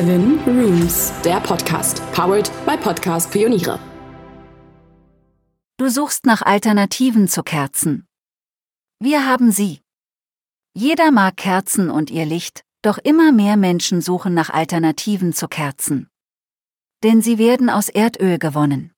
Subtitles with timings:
[0.00, 3.78] Seven Rooms, der Podcast, powered by Podcast Pioniere.
[5.76, 8.06] Du suchst nach Alternativen zu Kerzen.
[8.98, 9.82] Wir haben sie.
[10.72, 16.08] Jeder mag Kerzen und ihr Licht, doch immer mehr Menschen suchen nach Alternativen zu Kerzen.
[17.02, 18.92] Denn sie werden aus Erdöl gewonnen.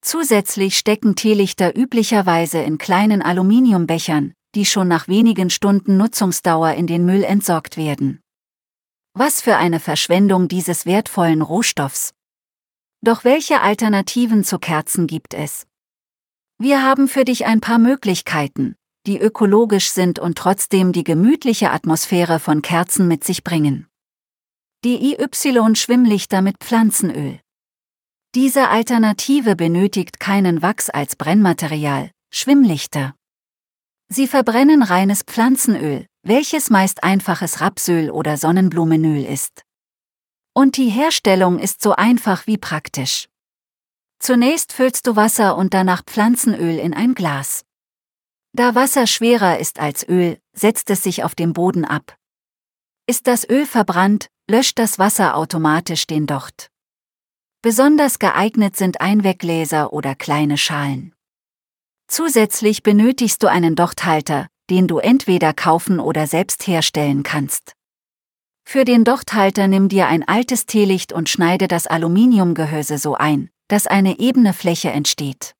[0.00, 7.04] Zusätzlich stecken Teelichter üblicherweise in kleinen Aluminiumbechern, die schon nach wenigen Stunden Nutzungsdauer in den
[7.04, 8.22] Müll entsorgt werden.
[9.18, 12.12] Was für eine Verschwendung dieses wertvollen Rohstoffs.
[13.00, 15.66] Doch welche Alternativen zu Kerzen gibt es?
[16.58, 18.74] Wir haben für dich ein paar Möglichkeiten,
[19.06, 23.86] die ökologisch sind und trotzdem die gemütliche Atmosphäre von Kerzen mit sich bringen.
[24.84, 27.40] Die IY-Schwimmlichter mit Pflanzenöl.
[28.34, 33.14] Diese Alternative benötigt keinen Wachs als Brennmaterial, Schwimmlichter.
[34.08, 39.62] Sie verbrennen reines Pflanzenöl, welches meist einfaches Rapsöl oder Sonnenblumenöl ist.
[40.54, 43.28] Und die Herstellung ist so einfach wie praktisch.
[44.18, 47.64] Zunächst füllst du Wasser und danach Pflanzenöl in ein Glas.
[48.52, 52.16] Da Wasser schwerer ist als Öl, setzt es sich auf dem Boden ab.
[53.06, 56.70] Ist das Öl verbrannt, löscht das Wasser automatisch den Docht.
[57.62, 61.14] Besonders geeignet sind Einweggläser oder kleine Schalen.
[62.08, 67.74] Zusätzlich benötigst du einen Dochthalter, den du entweder kaufen oder selbst herstellen kannst.
[68.64, 73.86] Für den Dochthalter nimm dir ein altes Teelicht und schneide das Aluminiumgehäuse so ein, dass
[73.86, 75.54] eine ebene Fläche entsteht.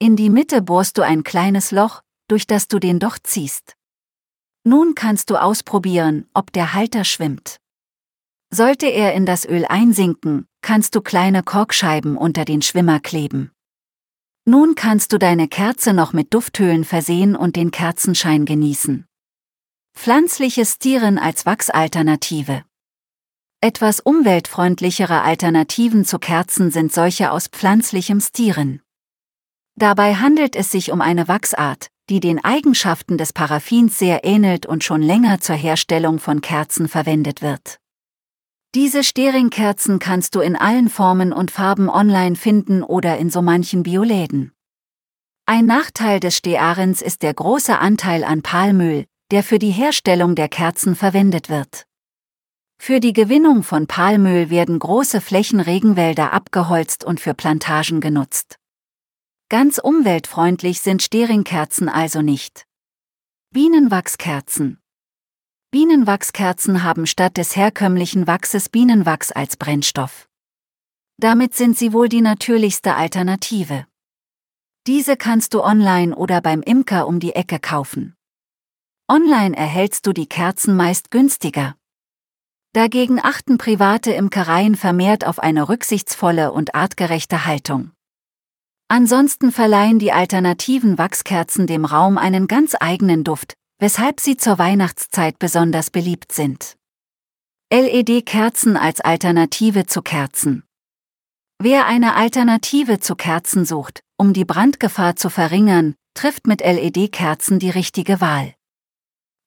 [0.00, 3.76] In die Mitte bohrst du ein kleines Loch, durch das du den Docht ziehst.
[4.64, 7.58] Nun kannst du ausprobieren, ob der Halter schwimmt.
[8.50, 13.52] Sollte er in das Öl einsinken, kannst du kleine Korkscheiben unter den Schwimmer kleben.
[14.48, 19.04] Nun kannst du deine Kerze noch mit Dufthöhlen versehen und den Kerzenschein genießen.
[19.94, 22.64] Pflanzliches Stieren als Wachsalternative.
[23.60, 28.80] Etwas umweltfreundlichere Alternativen zu Kerzen sind solche aus pflanzlichem Stieren.
[29.76, 34.82] Dabei handelt es sich um eine Wachsart, die den Eigenschaften des Paraffins sehr ähnelt und
[34.82, 37.80] schon länger zur Herstellung von Kerzen verwendet wird.
[38.74, 43.82] Diese Steringkerzen kannst du in allen Formen und Farben online finden oder in so manchen
[43.82, 44.52] Bioläden.
[45.46, 50.50] Ein Nachteil des Stearens ist der große Anteil an Palmöl, der für die Herstellung der
[50.50, 51.86] Kerzen verwendet wird.
[52.78, 58.58] Für die Gewinnung von Palmöl werden große Flächen Regenwälder abgeholzt und für Plantagen genutzt.
[59.48, 62.66] Ganz umweltfreundlich sind Steringkerzen also nicht.
[63.50, 64.78] Bienenwachskerzen
[65.70, 70.26] Bienenwachskerzen haben statt des herkömmlichen Wachses Bienenwachs als Brennstoff.
[71.18, 73.86] Damit sind sie wohl die natürlichste Alternative.
[74.86, 78.16] Diese kannst du online oder beim Imker um die Ecke kaufen.
[79.08, 81.76] Online erhältst du die Kerzen meist günstiger.
[82.72, 87.90] Dagegen achten private Imkereien vermehrt auf eine rücksichtsvolle und artgerechte Haltung.
[88.88, 95.38] Ansonsten verleihen die alternativen Wachskerzen dem Raum einen ganz eigenen Duft, weshalb sie zur Weihnachtszeit
[95.38, 96.76] besonders beliebt sind.
[97.72, 100.64] LED-Kerzen als Alternative zu Kerzen.
[101.60, 107.70] Wer eine Alternative zu Kerzen sucht, um die Brandgefahr zu verringern, trifft mit LED-Kerzen die
[107.70, 108.54] richtige Wahl.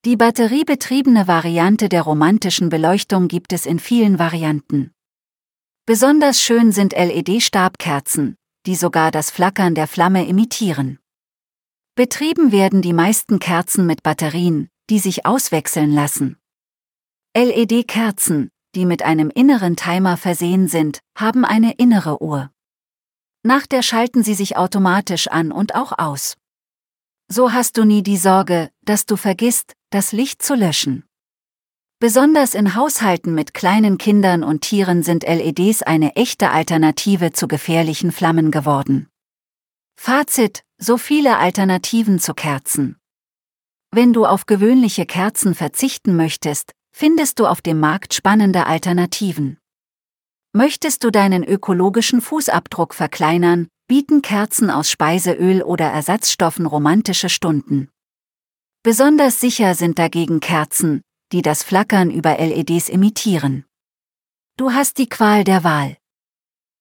[0.06, 4.92] Die batteriebetriebene Variante der romantischen Beleuchtung gibt es in vielen Varianten.
[5.86, 11.01] Besonders schön sind LED-Stabkerzen, die sogar das Flackern der Flamme imitieren.
[11.96, 16.38] Betrieben werden die meisten Kerzen mit Batterien, die sich auswechseln lassen.
[17.36, 22.50] LED-Kerzen, die mit einem inneren Timer versehen sind, haben eine innere Uhr.
[23.44, 26.38] Nach der schalten sie sich automatisch an und auch aus.
[27.28, 31.04] So hast du nie die Sorge, dass du vergisst, das Licht zu löschen.
[32.00, 38.12] Besonders in Haushalten mit kleinen Kindern und Tieren sind LEDs eine echte Alternative zu gefährlichen
[38.12, 39.08] Flammen geworden.
[39.96, 42.98] Fazit, so viele Alternativen zu Kerzen.
[43.92, 49.60] Wenn du auf gewöhnliche Kerzen verzichten möchtest, findest du auf dem Markt spannende Alternativen.
[50.54, 57.90] Möchtest du deinen ökologischen Fußabdruck verkleinern, bieten Kerzen aus Speiseöl oder Ersatzstoffen romantische Stunden.
[58.84, 61.02] Besonders sicher sind dagegen Kerzen,
[61.32, 63.66] die das Flackern über LEDs imitieren.
[64.58, 65.98] Du hast die Qual der Wahl.